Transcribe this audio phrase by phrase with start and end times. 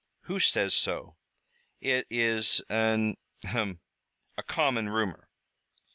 [0.21, 1.17] "Who says so?"
[1.79, 3.81] "It is an ahem!
[4.35, 5.29] a common rumor.